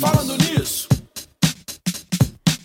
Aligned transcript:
Falando 0.00 0.36
nisso. 0.38 0.88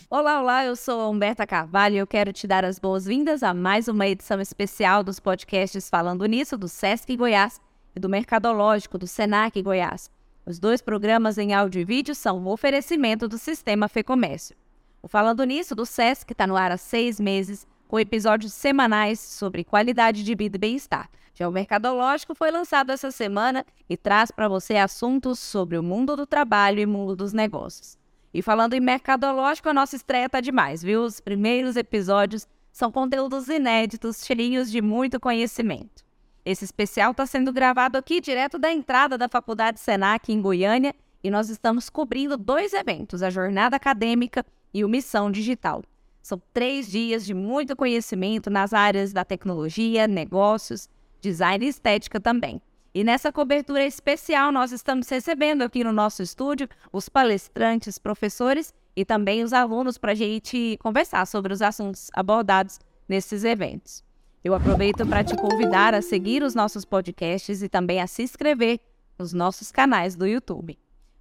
Olá, 0.09 0.41
olá, 0.41 0.65
eu 0.65 0.75
sou 0.75 1.01
a 1.01 1.09
Humberta 1.09 1.45
Carvalho 1.45 1.95
e 1.95 1.97
eu 1.99 2.07
quero 2.07 2.33
te 2.33 2.47
dar 2.47 2.65
as 2.65 2.79
boas-vindas 2.79 3.43
a 3.43 3.53
mais 3.53 3.87
uma 3.87 4.07
edição 4.07 4.41
especial 4.41 5.03
dos 5.03 5.19
podcasts 5.19 5.89
Falando 5.89 6.25
Nisso, 6.25 6.57
do 6.57 6.67
Sesc 6.67 7.15
Goiás 7.15 7.61
e 7.95 7.99
do 7.99 8.09
Mercadológico, 8.09 8.97
do 8.97 9.07
Senac 9.07 9.61
Goiás. 9.61 10.09
Os 10.45 10.59
dois 10.59 10.81
programas 10.81 11.37
em 11.37 11.53
áudio 11.53 11.81
e 11.81 11.85
vídeo 11.85 12.15
são 12.15 12.39
um 12.39 12.47
oferecimento 12.47 13.27
do 13.27 13.37
Sistema 13.37 13.87
Fecomércio. 13.87 14.55
O 15.01 15.07
Falando 15.07 15.43
Nisso, 15.43 15.75
do 15.75 15.85
Sesc, 15.85 16.31
está 16.31 16.47
no 16.47 16.57
ar 16.57 16.71
há 16.71 16.77
seis 16.77 17.19
meses, 17.19 17.67
com 17.89 17.99
episódios 17.99 18.53
semanais 18.53 19.19
sobre 19.19 19.63
qualidade 19.63 20.23
de 20.23 20.35
vida 20.35 20.57
e 20.57 20.59
bem-estar. 20.59 21.09
Já 21.33 21.49
o 21.49 21.51
Mercadológico 21.51 22.35
foi 22.35 22.51
lançado 22.51 22.91
essa 22.91 23.09
semana 23.09 23.65
e 23.89 23.97
traz 23.97 24.29
para 24.29 24.47
você 24.47 24.77
assuntos 24.77 25.39
sobre 25.39 25.75
o 25.75 25.81
mundo 25.81 26.15
do 26.15 26.27
trabalho 26.27 26.79
e 26.79 26.85
mundo 26.85 27.15
dos 27.15 27.33
negócios. 27.33 27.97
E 28.31 28.43
falando 28.43 28.75
em 28.75 28.79
Mercadológico, 28.79 29.69
a 29.69 29.73
nossa 29.73 29.95
estreia 29.95 30.27
está 30.27 30.39
demais, 30.39 30.83
viu? 30.83 31.01
Os 31.01 31.19
primeiros 31.19 31.75
episódios 31.75 32.47
são 32.71 32.91
conteúdos 32.91 33.47
inéditos, 33.47 34.23
cheios 34.23 34.69
de 34.69 34.83
muito 34.83 35.19
conhecimento. 35.19 36.05
Esse 36.45 36.65
especial 36.65 37.09
está 37.09 37.25
sendo 37.25 37.51
gravado 37.51 37.97
aqui 37.97 38.21
direto 38.21 38.59
da 38.59 38.71
entrada 38.71 39.17
da 39.17 39.27
Faculdade 39.27 39.79
Senac 39.79 40.31
em 40.31 40.39
Goiânia 40.39 40.93
e 41.23 41.31
nós 41.31 41.49
estamos 41.49 41.89
cobrindo 41.89 42.37
dois 42.37 42.71
eventos, 42.71 43.23
a 43.23 43.31
Jornada 43.31 43.77
Acadêmica 43.77 44.45
e 44.71 44.85
o 44.85 44.89
Missão 44.89 45.31
Digital. 45.31 45.81
São 46.29 46.39
três 46.53 46.91
dias 46.91 47.25
de 47.25 47.33
muito 47.33 47.75
conhecimento 47.75 48.51
nas 48.51 48.71
áreas 48.71 49.11
da 49.11 49.25
tecnologia, 49.25 50.07
negócios 50.07 50.87
design 51.19 51.65
e 51.65 51.69
estética 51.69 52.19
também. 52.19 52.61
E 52.93 53.03
nessa 53.03 53.31
cobertura 53.31 53.83
especial, 53.83 54.51
nós 54.51 54.71
estamos 54.71 55.09
recebendo 55.09 55.63
aqui 55.63 55.83
no 55.83 55.91
nosso 55.91 56.21
estúdio 56.21 56.69
os 56.93 57.09
palestrantes, 57.09 57.97
professores 57.97 58.71
e 58.95 59.03
também 59.03 59.43
os 59.43 59.53
alunos 59.53 59.97
para 59.97 60.11
a 60.11 60.15
gente 60.15 60.77
conversar 60.83 61.25
sobre 61.25 61.51
os 61.51 61.63
assuntos 61.63 62.11
abordados 62.13 62.79
nesses 63.07 63.43
eventos. 63.43 64.03
Eu 64.43 64.53
aproveito 64.53 65.07
para 65.07 65.23
te 65.23 65.35
convidar 65.35 65.95
a 65.95 66.01
seguir 66.03 66.43
os 66.43 66.53
nossos 66.53 66.85
podcasts 66.85 67.63
e 67.63 67.67
também 67.67 67.99
a 67.99 68.05
se 68.05 68.21
inscrever 68.21 68.79
nos 69.17 69.33
nossos 69.33 69.71
canais 69.71 70.15
do 70.15 70.27
YouTube. 70.27 70.77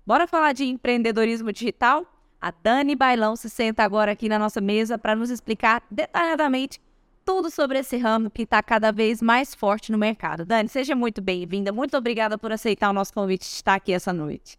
Bora 0.07 0.27
falar 0.27 0.53
de 0.53 0.65
empreendedorismo 0.67 1.51
digital? 1.51 2.07
A 2.41 2.53
Dani 2.53 2.95
Bailão 2.95 3.35
se 3.35 3.51
senta 3.51 3.83
agora 3.83 4.13
aqui 4.13 4.29
na 4.29 4.39
nossa 4.39 4.61
mesa 4.61 4.97
para 4.97 5.17
nos 5.17 5.29
explicar 5.29 5.83
detalhadamente 5.91 6.81
tudo 7.25 7.51
sobre 7.51 7.81
esse 7.81 7.97
ramo 7.97 8.31
que 8.31 8.43
está 8.43 8.63
cada 8.63 8.93
vez 8.93 9.21
mais 9.21 9.55
forte 9.55 9.91
no 9.91 9.99
mercado. 9.99 10.47
Dani, 10.47 10.69
seja 10.69 10.95
muito 10.95 11.21
bem-vinda. 11.21 11.73
Muito 11.73 11.97
obrigada 11.97 12.39
por 12.39 12.53
aceitar 12.53 12.91
o 12.91 12.93
nosso 12.93 13.13
convite 13.13 13.43
de 13.43 13.55
estar 13.55 13.75
aqui 13.75 13.93
essa 13.93 14.13
noite. 14.13 14.57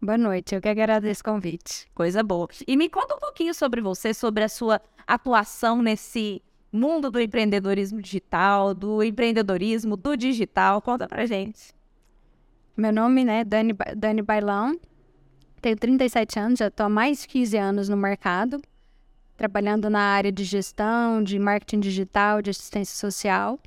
Boa 0.00 0.18
noite, 0.18 0.54
eu 0.54 0.60
que 0.60 0.68
agradeço 0.68 1.22
o 1.22 1.24
convite. 1.24 1.86
Coisa 1.94 2.22
boa. 2.22 2.46
E 2.68 2.76
me 2.76 2.90
conta 2.90 3.14
um 3.14 3.18
pouquinho 3.18 3.54
sobre 3.54 3.80
você, 3.80 4.12
sobre 4.12 4.44
a 4.44 4.48
sua 4.48 4.80
atuação 5.06 5.80
nesse 5.80 6.42
mundo 6.70 7.10
do 7.10 7.18
empreendedorismo 7.18 8.02
digital, 8.02 8.74
do 8.74 9.02
empreendedorismo, 9.02 9.96
do 9.96 10.14
digital. 10.14 10.82
Conta 10.82 11.08
pra 11.08 11.24
gente. 11.24 11.74
Meu 12.76 12.92
nome, 12.92 13.24
né, 13.24 13.44
Dani, 13.44 13.74
Dani 13.96 14.20
Bailão. 14.20 14.78
Tenho 15.64 15.78
37 15.78 16.38
anos, 16.38 16.58
já 16.58 16.66
estou 16.66 16.84
há 16.84 16.90
mais 16.90 17.22
de 17.22 17.28
15 17.28 17.56
anos 17.56 17.88
no 17.88 17.96
mercado 17.96 18.60
trabalhando 19.34 19.88
na 19.88 19.98
área 19.98 20.30
de 20.30 20.44
gestão, 20.44 21.22
de 21.22 21.38
marketing 21.38 21.80
digital, 21.80 22.42
de 22.42 22.50
assistência 22.50 22.94
social 22.94 23.58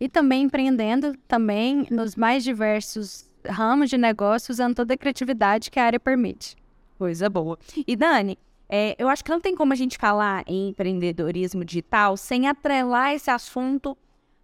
e 0.00 0.08
também 0.08 0.42
empreendendo 0.42 1.16
também 1.28 1.86
nos 1.92 2.16
mais 2.16 2.42
diversos 2.42 3.30
ramos 3.46 3.88
de 3.88 3.96
negócio 3.96 4.50
usando 4.50 4.74
toda 4.74 4.94
a 4.94 4.96
criatividade 4.96 5.70
que 5.70 5.78
a 5.78 5.84
área 5.84 6.00
permite. 6.00 6.56
Coisa 6.98 7.30
boa. 7.30 7.56
E 7.86 7.94
Dani, 7.94 8.36
é, 8.68 8.96
eu 8.98 9.08
acho 9.08 9.24
que 9.24 9.30
não 9.30 9.40
tem 9.40 9.54
como 9.54 9.72
a 9.72 9.76
gente 9.76 9.96
falar 9.96 10.42
em 10.44 10.70
empreendedorismo 10.70 11.64
digital 11.64 12.16
sem 12.16 12.48
atrelar 12.48 13.12
esse 13.12 13.30
assunto 13.30 13.96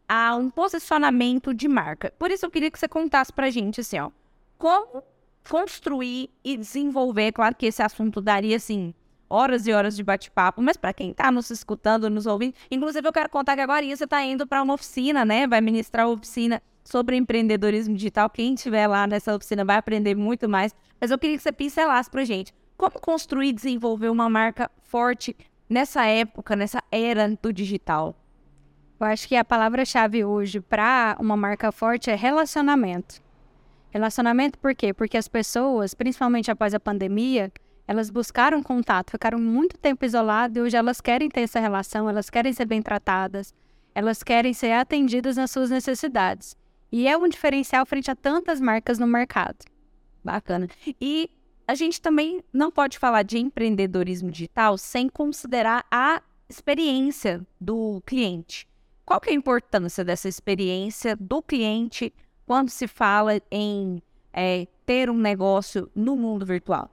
a 0.08 0.36
um 0.36 0.48
posicionamento 0.48 1.52
de 1.52 1.66
marca. 1.66 2.14
Por 2.16 2.30
isso 2.30 2.46
eu 2.46 2.50
queria 2.52 2.70
que 2.70 2.78
você 2.78 2.86
contasse 2.86 3.32
pra 3.32 3.50
gente 3.50 3.80
assim, 3.80 3.98
ó, 3.98 4.12
como 4.56 5.02
construir 5.48 6.30
e 6.42 6.56
desenvolver, 6.56 7.32
claro 7.32 7.54
que 7.54 7.66
esse 7.66 7.82
assunto 7.82 8.20
daria 8.20 8.56
assim 8.56 8.94
horas 9.28 9.66
e 9.66 9.72
horas 9.72 9.96
de 9.96 10.02
bate-papo, 10.02 10.62
mas 10.62 10.76
para 10.76 10.92
quem 10.92 11.10
está 11.10 11.30
nos 11.32 11.50
escutando, 11.50 12.08
nos 12.08 12.26
ouvindo, 12.26 12.54
inclusive 12.70 13.06
eu 13.06 13.12
quero 13.12 13.28
contar 13.28 13.56
que 13.56 13.62
agora 13.62 13.84
você 13.84 14.04
está 14.04 14.22
indo 14.22 14.46
para 14.46 14.62
uma 14.62 14.74
oficina, 14.74 15.24
né? 15.24 15.46
Vai 15.46 15.60
ministrar 15.60 16.06
uma 16.06 16.14
oficina 16.14 16.62
sobre 16.84 17.16
empreendedorismo 17.16 17.96
digital. 17.96 18.28
Quem 18.30 18.54
estiver 18.54 18.86
lá 18.86 19.06
nessa 19.06 19.34
oficina 19.34 19.64
vai 19.64 19.76
aprender 19.76 20.14
muito 20.14 20.48
mais. 20.48 20.74
Mas 21.00 21.10
eu 21.10 21.18
queria 21.18 21.36
que 21.36 21.42
você 21.42 21.52
pincelasse 21.52 22.10
para 22.10 22.24
gente 22.24 22.54
como 22.76 23.00
construir 23.00 23.48
e 23.48 23.52
desenvolver 23.52 24.08
uma 24.08 24.28
marca 24.28 24.70
forte 24.82 25.34
nessa 25.68 26.04
época, 26.04 26.54
nessa 26.54 26.82
era 26.90 27.28
do 27.40 27.52
digital. 27.52 28.14
Eu 29.00 29.06
acho 29.06 29.26
que 29.26 29.36
a 29.36 29.44
palavra-chave 29.44 30.24
hoje 30.24 30.60
para 30.60 31.16
uma 31.18 31.36
marca 31.36 31.72
forte 31.72 32.10
é 32.10 32.14
relacionamento. 32.14 33.23
Relacionamento 33.94 34.58
por 34.58 34.74
quê? 34.74 34.92
Porque 34.92 35.16
as 35.16 35.28
pessoas, 35.28 35.94
principalmente 35.94 36.50
após 36.50 36.74
a 36.74 36.80
pandemia, 36.80 37.52
elas 37.86 38.10
buscaram 38.10 38.60
contato, 38.60 39.12
ficaram 39.12 39.38
muito 39.38 39.78
tempo 39.78 40.04
isoladas 40.04 40.56
e 40.56 40.60
hoje 40.60 40.76
elas 40.76 41.00
querem 41.00 41.28
ter 41.28 41.42
essa 41.42 41.60
relação, 41.60 42.10
elas 42.10 42.28
querem 42.28 42.52
ser 42.52 42.64
bem 42.64 42.82
tratadas, 42.82 43.54
elas 43.94 44.20
querem 44.24 44.52
ser 44.52 44.72
atendidas 44.72 45.36
nas 45.36 45.52
suas 45.52 45.70
necessidades. 45.70 46.56
E 46.90 47.06
é 47.06 47.16
um 47.16 47.28
diferencial 47.28 47.86
frente 47.86 48.10
a 48.10 48.16
tantas 48.16 48.60
marcas 48.60 48.98
no 48.98 49.06
mercado. 49.06 49.64
Bacana. 50.24 50.66
E 51.00 51.30
a 51.64 51.76
gente 51.76 52.02
também 52.02 52.42
não 52.52 52.72
pode 52.72 52.98
falar 52.98 53.22
de 53.22 53.38
empreendedorismo 53.38 54.28
digital 54.28 54.76
sem 54.76 55.08
considerar 55.08 55.86
a 55.88 56.20
experiência 56.48 57.46
do 57.60 58.02
cliente. 58.04 58.66
Qual 59.06 59.20
que 59.20 59.30
é 59.30 59.32
a 59.32 59.36
importância 59.36 60.04
dessa 60.04 60.28
experiência 60.28 61.14
do 61.14 61.40
cliente 61.40 62.12
quando 62.46 62.70
se 62.70 62.86
fala 62.86 63.40
em 63.50 64.02
é, 64.32 64.66
ter 64.84 65.10
um 65.10 65.18
negócio 65.18 65.90
no 65.94 66.16
mundo 66.16 66.44
virtual? 66.44 66.90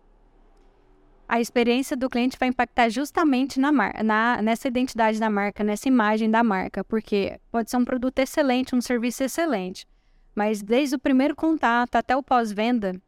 a 1.31 1.39
experiência 1.39 1.95
do 1.95 2.09
cliente 2.09 2.35
vai 2.37 2.49
impactar 2.49 2.89
justamente 2.89 3.57
na, 3.57 3.71
na 3.71 4.41
nessa 4.41 4.67
identidade 4.67 5.17
da 5.17 5.29
marca, 5.29 5.63
nessa 5.63 5.87
imagem 5.87 6.29
da 6.29 6.43
marca, 6.43 6.83
porque 6.83 7.39
pode 7.49 7.71
ser 7.71 7.77
um 7.77 7.85
produto 7.85 8.19
excelente, 8.19 8.75
um 8.75 8.81
serviço 8.81 9.23
excelente, 9.23 9.87
mas 10.35 10.61
desde 10.61 10.97
o 10.97 10.99
primeiro 10.99 11.33
contato 11.33 11.95
até 11.95 12.17
o 12.17 12.21
pós-venda 12.21 13.01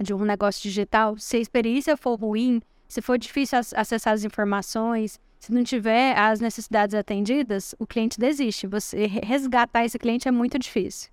de 0.00 0.14
um 0.14 0.24
negócio 0.24 0.62
digital, 0.62 1.18
se 1.18 1.36
a 1.36 1.40
experiência 1.40 1.94
for 1.94 2.18
ruim, 2.18 2.62
se 2.88 3.02
for 3.02 3.18
difícil 3.18 3.58
acessar 3.76 4.14
as 4.14 4.24
informações, 4.24 5.20
se 5.38 5.52
não 5.52 5.62
tiver 5.62 6.16
as 6.16 6.40
necessidades 6.40 6.94
atendidas, 6.94 7.74
o 7.78 7.86
cliente 7.86 8.18
desiste. 8.18 8.66
Você 8.66 9.06
resgatar 9.06 9.84
esse 9.84 9.98
cliente 9.98 10.26
é 10.26 10.30
muito 10.30 10.58
difícil. 10.58 11.11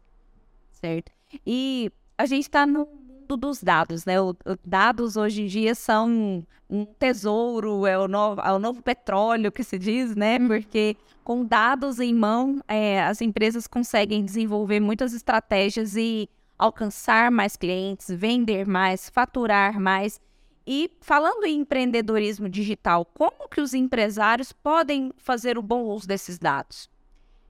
Certo. 0.80 1.12
E 1.46 1.92
a 2.18 2.26
gente 2.26 2.44
está 2.44 2.66
no 2.66 2.86
mundo 2.86 3.38
dos 3.38 3.62
dados, 3.62 4.06
né? 4.06 4.20
O, 4.20 4.30
o, 4.30 4.36
dados 4.66 5.16
hoje 5.16 5.44
em 5.44 5.46
dia 5.46 5.76
são 5.76 6.46
um 6.70 6.86
tesouro, 6.86 7.86
é 7.86 7.98
o, 7.98 8.08
novo, 8.08 8.42
é 8.42 8.52
o 8.52 8.60
novo 8.60 8.82
petróleo 8.82 9.52
que 9.52 9.64
se 9.64 9.78
diz, 9.78 10.16
né? 10.16 10.38
Uhum. 10.38 10.48
Porque 10.48 10.96
com 11.24 11.46
dados 11.46 12.00
em 12.00 12.14
mão, 12.14 12.60
é, 12.68 13.04
as 13.04 13.22
empresas 13.22 13.68
conseguem 13.68 14.24
desenvolver 14.24 14.80
muitas 14.80 15.14
estratégias 15.14 15.96
e 15.96 16.30
alcançar 16.58 17.32
mais 17.32 17.56
clientes, 17.56 18.08
vender 18.10 18.68
mais, 18.68 19.10
faturar 19.10 19.80
mais. 19.80 20.20
E 20.66 20.92
falando 21.02 21.46
em 21.46 21.62
empreendedorismo 21.62 22.50
digital, 22.50 23.06
como 23.06 23.48
que 23.50 23.62
os 23.62 23.74
empresários 23.74 24.52
podem 24.52 25.12
fazer 25.18 25.58
o 25.58 25.64
bom 25.64 25.84
uso 25.84 26.08
desses 26.08 26.38
dados? 26.38 26.90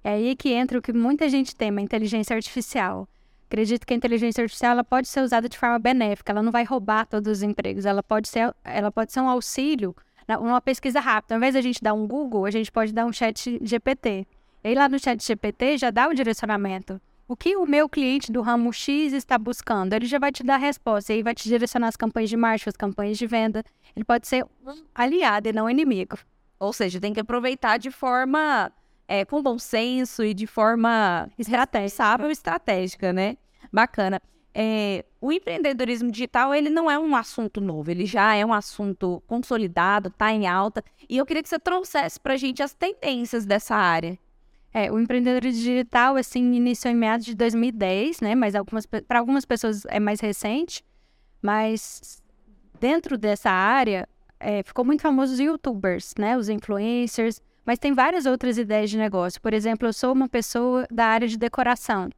É 0.04 0.12
aí 0.12 0.36
que 0.36 0.54
entra 0.54 0.80
o 0.80 0.82
que 0.82 0.94
muita 0.94 1.28
gente 1.28 1.56
tema, 1.56 1.80
a 1.80 1.84
inteligência 1.84 2.36
artificial. 2.36 3.08
Acredito 3.50 3.88
que 3.88 3.96
a 3.96 3.98
inteligência 3.98 4.44
artificial 4.44 4.74
ela 4.74 4.84
pode 4.84 5.08
ser 5.08 5.22
usada 5.22 5.50
de 5.50 5.58
forma 5.58 5.80
benéfica, 5.80 6.32
ela 6.32 6.44
não 6.44 6.52
vai 6.52 6.64
roubar 6.64 7.08
todos 7.08 7.32
os 7.32 7.42
empregos, 7.42 7.84
ela 7.84 8.04
pode 8.04 8.30
ser, 8.30 8.54
ela 8.64 8.92
pode 8.92 9.12
ser 9.12 9.22
um 9.22 9.28
auxílio 9.28 9.96
numa 10.28 10.62
pesquisa 10.62 11.00
rápida. 11.00 11.34
Ao 11.34 11.40
invés 11.40 11.54
de 11.54 11.58
a 11.58 11.62
gente 11.64 11.82
dar 11.82 11.96
um 11.96 12.08
Google, 12.08 12.46
a 12.46 12.52
gente 12.52 12.72
pode 12.72 12.94
dar 12.94 13.08
um 13.08 13.12
chat 13.12 13.60
GPT. 13.64 14.28
E 14.64 14.68
aí 14.68 14.76
lá 14.76 14.88
no 14.88 15.00
chat 15.00 15.26
GPT 15.26 15.80
já 15.80 15.90
dá 15.90 16.08
o 16.08 16.14
direcionamento. 16.14 17.02
O 17.28 17.36
que 17.36 17.56
o 17.56 17.66
meu 17.66 17.90
cliente 17.90 18.32
do 18.32 18.42
ramo 18.42 18.72
X 18.72 19.14
está 19.14 19.36
buscando? 19.36 19.94
Ele 19.94 20.06
já 20.06 20.20
vai 20.20 20.32
te 20.32 20.44
dar 20.44 20.56
a 20.56 20.58
resposta, 20.58 21.12
e 21.12 21.18
aí 21.18 21.24
vai 21.24 21.34
te 21.34 21.50
direcionar 21.50 21.88
as 21.88 21.96
campanhas 21.96 22.30
de 22.30 22.38
marketing, 22.38 22.70
as 22.70 22.78
campanhas 22.78 23.18
de 23.18 23.26
venda. 23.26 23.64
Ele 23.96 24.06
pode 24.06 24.28
ser 24.28 24.44
um 24.44 24.84
aliado 24.94 25.50
e 25.50 25.54
não 25.54 25.68
inimigo. 25.68 26.20
Ou 26.60 26.72
seja, 26.72 27.00
tem 27.00 27.14
que 27.14 27.20
aproveitar 27.20 27.78
de 27.78 27.90
forma 27.90 28.72
é, 29.10 29.26
com 29.26 29.42
bom 29.42 29.58
senso 29.58 30.24
e 30.24 30.36
de 30.36 30.46
forma 30.46 31.28
responsável 31.36 32.30
estratégica, 32.30 33.12
né? 33.12 33.38
Bacana. 33.74 34.22
É, 34.54 35.04
o 35.20 35.32
empreendedorismo 35.32 36.12
digital 36.12 36.54
ele 36.54 36.70
não 36.70 36.90
é 36.90 36.98
um 36.98 37.16
assunto 37.16 37.60
novo, 37.60 37.90
ele 37.90 38.06
já 38.06 38.36
é 38.36 38.46
um 38.46 38.54
assunto 38.54 39.24
consolidado, 39.26 40.10
está 40.10 40.32
em 40.32 40.48
alta. 40.48 40.84
E 41.10 41.18
eu 41.18 41.26
queria 41.26 41.42
que 41.42 41.50
você 41.50 41.58
trouxesse 41.58 42.20
para 42.20 42.36
a 42.36 42.38
gente 42.38 42.62
as 42.62 42.74
tendências 42.76 43.48
dessa 43.48 43.76
área. 43.76 44.18
É, 44.72 44.92
o 44.92 45.00
empreendedorismo 45.00 45.64
digital, 45.64 46.16
assim, 46.16 46.54
iniciou 46.54 46.94
em 46.94 46.98
meados 46.98 47.26
de 47.26 47.34
2010, 47.34 48.22
né? 48.22 48.36
Mas 48.36 48.54
algumas, 48.54 48.86
para 48.86 49.18
algumas 49.18 49.44
pessoas 49.44 49.86
é 49.88 50.00
mais 50.00 50.20
recente. 50.20 50.86
Mas 51.42 52.22
dentro 52.80 53.18
dessa 53.18 53.50
área, 53.50 54.08
é, 54.40 54.62
ficou 54.62 54.86
muito 54.86 55.02
famoso 55.02 55.34
os 55.34 55.40
youtubers, 55.40 56.14
né? 56.20 56.38
Os 56.38 56.48
influencers. 56.48 57.42
Mas 57.70 57.78
tem 57.78 57.94
várias 57.94 58.26
outras 58.26 58.58
ideias 58.58 58.90
de 58.90 58.98
negócio. 58.98 59.40
Por 59.40 59.54
exemplo, 59.54 59.88
eu 59.88 59.94
sou 59.94 60.12
uma 60.12 60.28
pessoa 60.28 60.88
da 60.90 61.06
área 61.06 61.28
de 61.28 61.38
decoração. 61.38 62.10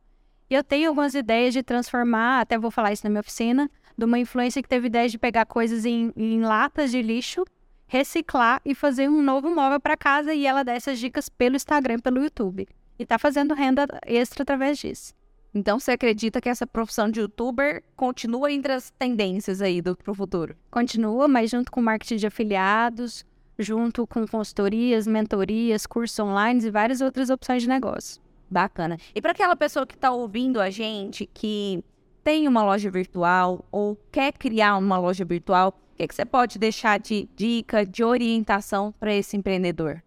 E 0.49 0.53
eu 0.53 0.63
tenho 0.63 0.87
algumas 0.87 1.13
ideias 1.13 1.53
de 1.53 1.61
transformar, 1.61 2.39
até 2.39 2.57
vou 2.57 2.71
falar 2.71 2.93
isso 2.93 3.03
na 3.03 3.09
minha 3.09 3.19
oficina, 3.19 3.69
de 3.97 4.05
uma 4.05 4.17
influência 4.17 4.63
que 4.63 4.69
teve 4.69 4.87
ideia 4.87 5.09
de 5.09 5.17
pegar 5.17 5.45
coisas 5.45 5.83
em, 5.83 6.13
em 6.15 6.39
latas 6.39 6.89
de 6.89 7.01
lixo 7.01 7.43
reciclar 7.85 8.61
e 8.63 8.73
fazer 8.73 9.09
um 9.09 9.21
novo 9.21 9.53
móvel 9.53 9.77
para 9.77 9.97
casa 9.97 10.33
e 10.33 10.45
ela 10.45 10.63
dá 10.63 10.71
essas 10.71 10.97
dicas 10.97 11.27
pelo 11.27 11.57
Instagram, 11.57 11.99
pelo 11.99 12.23
YouTube. 12.23 12.65
E 12.97 13.05
tá 13.05 13.19
fazendo 13.19 13.53
renda 13.53 13.85
extra 14.05 14.43
através 14.43 14.77
disso. 14.77 15.13
Então 15.53 15.81
você 15.81 15.91
acredita 15.91 16.39
que 16.39 16.47
essa 16.47 16.65
profissão 16.65 17.11
de 17.11 17.19
youtuber 17.19 17.83
continua 17.97 18.49
entre 18.49 18.71
as 18.71 18.89
tendências 18.91 19.61
aí 19.61 19.81
do 19.81 19.97
pro 19.97 20.15
futuro? 20.15 20.55
Continua, 20.71 21.27
mas 21.27 21.51
junto 21.51 21.69
com 21.69 21.81
marketing 21.81 22.15
de 22.15 22.27
afiliados, 22.27 23.25
junto 23.61 24.05
com 24.07 24.27
consultorias, 24.27 25.07
mentorias, 25.07 25.85
cursos 25.85 26.17
online 26.19 26.65
e 26.65 26.71
várias 26.71 27.01
outras 27.01 27.29
opções 27.29 27.63
de 27.63 27.69
negócio. 27.69 28.21
Bacana. 28.49 28.97
E 29.15 29.21
para 29.21 29.31
aquela 29.31 29.55
pessoa 29.55 29.87
que 29.87 29.95
está 29.95 30.11
ouvindo 30.11 30.59
a 30.59 30.69
gente 30.69 31.25
que 31.25 31.83
tem 32.23 32.47
uma 32.47 32.63
loja 32.63 32.91
virtual 32.91 33.65
ou 33.71 33.97
quer 34.11 34.33
criar 34.33 34.77
uma 34.77 34.97
loja 34.97 35.23
virtual, 35.23 35.73
que, 36.01 36.07
que 36.07 36.15
você 36.15 36.25
pode 36.25 36.57
deixar 36.57 36.99
de 36.99 37.29
dica, 37.35 37.85
de 37.85 38.03
orientação 38.03 38.93
para 38.99 39.13
esse 39.13 39.37
empreendedor? 39.37 40.01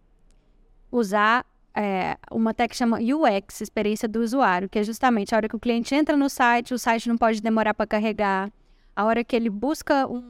Usar 0.90 1.46
é, 1.74 2.16
uma 2.30 2.52
tech 2.52 2.70
que 2.70 2.76
chama 2.76 2.98
UX, 2.98 3.60
experiência 3.60 4.08
do 4.08 4.20
usuário, 4.20 4.68
que 4.68 4.78
é 4.78 4.82
justamente 4.82 5.34
a 5.34 5.38
hora 5.38 5.48
que 5.48 5.56
o 5.56 5.60
cliente 5.60 5.94
entra 5.94 6.16
no 6.16 6.28
site, 6.28 6.74
o 6.74 6.78
site 6.78 7.08
não 7.08 7.16
pode 7.16 7.40
demorar 7.40 7.74
para 7.74 7.86
carregar, 7.86 8.50
a 8.94 9.04
hora 9.04 9.24
que 9.24 9.34
ele 9.34 9.50
busca 9.50 10.06
um, 10.06 10.22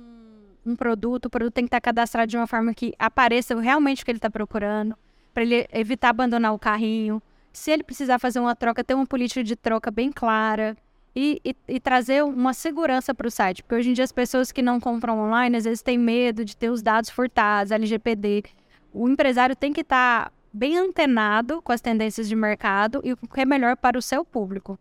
um, 0.67 0.77
produto, 0.77 1.27
o 1.27 1.31
produto 1.31 1.53
tem 1.53 1.65
que 1.65 1.69
estar 1.69 1.81
cadastrado 1.81 2.29
de 2.29 2.37
uma 2.37 2.47
forma 2.47 2.75
que 2.75 2.93
apareça 2.99 3.59
realmente 3.61 4.03
o 4.03 4.05
que 4.05 4.11
ele 4.11 4.19
está 4.19 4.31
procurando, 4.31 4.97
para 5.33 5.43
ele 5.43 5.67
evitar 5.73 6.11
abandonar 6.11 6.53
o 6.55 6.59
carrinho. 6.59 7.23
Se 7.53 7.71
ele 7.71 7.83
precisar 7.83 8.19
fazer 8.19 8.41
uma 8.41 8.57
troca, 8.57 8.83
ter 8.83 8.95
uma 8.95 9.07
política 9.07 9.43
de 9.43 9.55
troca 9.55 9.91
bem 9.91 10.11
clara 10.11 10.77
e, 11.15 11.41
e, 11.45 11.57
e 11.69 11.81
trazer 11.81 12.25
uma 12.25 12.53
segurança 12.53 13.15
para 13.15 13.29
o 13.29 13.31
site. 13.31 13.63
Porque 13.63 13.77
hoje 13.77 13.91
em 13.91 13.93
dia 13.93 14.05
as 14.05 14.13
pessoas 14.13 14.51
que 14.51 14.63
não 14.63 14.81
compram 14.81 15.19
online, 15.19 15.57
às 15.57 15.65
vezes 15.65 15.83
têm 15.83 15.97
medo 15.97 16.45
de 16.45 16.57
ter 16.57 16.71
os 16.71 16.83
dados 16.83 17.11
furtados, 17.11 17.71
LGPD. 17.71 18.45
O 18.93 19.09
empresário 19.09 19.55
tem 19.55 19.73
que 19.73 19.83
estar 19.83 20.27
tá 20.27 20.33
bem 20.53 20.79
antenado 20.79 21.61
com 21.63 21.73
as 21.73 21.81
tendências 21.81 22.29
de 22.29 22.37
mercado 22.37 23.01
e 23.05 23.13
o 23.13 23.17
que 23.17 23.41
é 23.41 23.45
melhor 23.45 23.77
para 23.77 23.99
o 23.99 24.03
seu 24.03 24.25
público. 24.25 24.79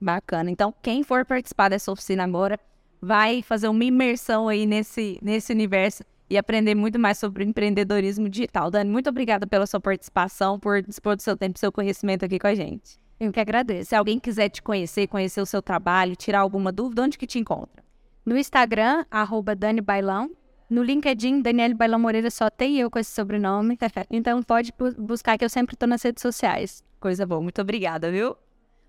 Bacana. 0.00 0.50
Então, 0.50 0.72
quem 0.80 1.02
for 1.02 1.24
participar 1.24 1.68
dessa 1.68 1.90
oficina 1.90 2.22
agora, 2.22 2.58
vai 3.00 3.42
fazer 3.42 3.68
uma 3.68 3.84
imersão 3.84 4.48
aí 4.48 4.66
nesse, 4.66 5.18
nesse 5.22 5.52
universo 5.52 6.02
e 6.30 6.36
aprender 6.36 6.74
muito 6.74 6.98
mais 6.98 7.18
sobre 7.18 7.44
empreendedorismo 7.44 8.28
digital. 8.28 8.70
Dani, 8.70 8.90
muito 8.90 9.08
obrigada 9.08 9.46
pela 9.46 9.66
sua 9.66 9.80
participação, 9.80 10.58
por 10.58 10.82
dispor 10.82 11.16
do 11.16 11.22
seu 11.22 11.36
tempo 11.36 11.56
e 11.56 11.60
seu 11.60 11.72
conhecimento 11.72 12.24
aqui 12.24 12.38
com 12.38 12.46
a 12.46 12.54
gente. 12.54 12.98
Eu 13.18 13.32
que 13.32 13.40
agradeço. 13.40 13.90
Se 13.90 13.96
alguém 13.96 14.18
quiser 14.18 14.48
te 14.48 14.62
conhecer, 14.62 15.06
conhecer 15.08 15.40
o 15.40 15.46
seu 15.46 15.60
trabalho, 15.60 16.14
tirar 16.14 16.40
alguma 16.40 16.70
dúvida, 16.70 17.02
onde 17.02 17.18
que 17.18 17.26
te 17.26 17.38
encontra? 17.38 17.82
No 18.24 18.36
Instagram, 18.36 19.04
arroba 19.10 19.56
Dani 19.56 19.80
Bailão. 19.80 20.30
No 20.68 20.82
LinkedIn, 20.82 21.40
Daniele 21.40 21.72
Bailão 21.72 21.98
Moreira 21.98 22.30
só 22.30 22.50
tem 22.50 22.78
eu 22.78 22.90
com 22.90 22.98
esse 22.98 23.10
sobrenome. 23.10 23.78
então 24.10 24.42
pode 24.42 24.72
buscar 24.98 25.38
que 25.38 25.44
eu 25.44 25.48
sempre 25.48 25.74
estou 25.74 25.88
nas 25.88 26.02
redes 26.02 26.20
sociais. 26.20 26.84
Coisa 27.00 27.24
boa, 27.24 27.40
muito 27.40 27.60
obrigada, 27.60 28.10
viu? 28.10 28.36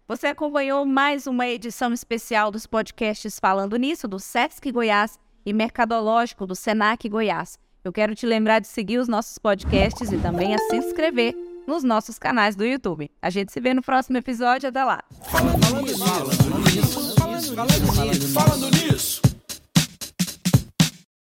Você 0.09 0.25
acompanhou 0.25 0.87
mais 0.87 1.27
uma 1.27 1.47
edição 1.47 1.93
especial 1.93 2.49
dos 2.49 2.65
podcasts 2.65 3.39
Falando 3.39 3.75
Nisso, 3.77 4.07
do 4.07 4.17
SESC 4.17 4.71
Goiás 4.71 5.19
e 5.45 5.53
Mercadológico, 5.53 6.47
do 6.47 6.55
SENAC 6.55 7.07
Goiás. 7.07 7.59
Eu 7.83 7.93
quero 7.93 8.15
te 8.15 8.25
lembrar 8.25 8.57
de 8.57 8.67
seguir 8.67 8.97
os 8.97 9.07
nossos 9.07 9.37
podcasts 9.37 10.11
e 10.11 10.17
também 10.17 10.55
a 10.55 10.57
se 10.57 10.77
inscrever 10.77 11.35
nos 11.67 11.83
nossos 11.83 12.17
canais 12.17 12.55
do 12.55 12.65
YouTube. 12.65 13.11
A 13.21 13.29
gente 13.29 13.51
se 13.51 13.59
vê 13.59 13.71
no 13.71 13.83
próximo 13.83 14.17
episódio. 14.17 14.67
Até 14.67 14.83
lá. 14.83 15.03
Falando 15.29 15.81
nisso, 15.83 16.03
falando 16.03 16.73
nisso, 16.73 17.53
falando 17.53 18.11
nisso, 18.11 18.33
falando 18.33 18.71
nisso. 18.71 19.28